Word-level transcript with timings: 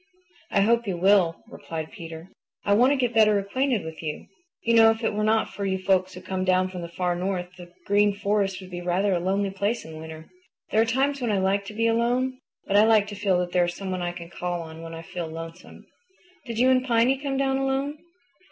"I 0.49 0.61
hope 0.61 0.87
you 0.87 0.97
will," 0.97 1.43
replied 1.47 1.91
Peter. 1.91 2.29
"I 2.65 2.73
want 2.73 2.91
to 2.91 2.95
get 2.95 3.13
better 3.13 3.37
acquainted 3.37 3.85
with 3.85 4.01
you. 4.01 4.25
You 4.63 4.73
know, 4.73 4.89
if 4.89 5.03
it 5.03 5.13
were 5.13 5.23
not 5.23 5.53
for 5.53 5.63
you 5.63 5.77
folks 5.77 6.15
who 6.15 6.21
come 6.23 6.43
down 6.43 6.69
from 6.69 6.81
the 6.81 6.89
Far 6.89 7.15
North 7.15 7.49
the 7.55 7.71
Green 7.85 8.15
Forest 8.15 8.61
would 8.61 8.71
be 8.71 8.81
rather 8.81 9.13
a 9.13 9.19
lonely 9.19 9.51
place 9.51 9.85
in 9.85 9.99
winter. 10.01 10.27
There 10.71 10.81
are 10.81 10.85
times 10.85 11.21
when 11.21 11.31
I 11.31 11.37
like 11.37 11.65
to 11.65 11.75
be 11.75 11.85
alone, 11.85 12.39
but 12.65 12.77
I 12.77 12.83
like 12.85 13.05
to 13.09 13.15
feel 13.15 13.37
that 13.41 13.51
there 13.51 13.65
is 13.65 13.75
someone 13.75 14.01
I 14.01 14.11
can 14.11 14.31
call 14.31 14.63
on 14.63 14.81
when 14.81 14.95
I 14.95 15.03
feel 15.03 15.27
lonesome. 15.27 15.85
Did 16.47 16.57
you 16.57 16.71
and 16.71 16.83
Piny 16.83 17.19
come 17.19 17.37
down 17.37 17.57
alone?" 17.59 17.99